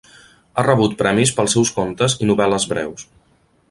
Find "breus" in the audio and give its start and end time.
2.75-3.11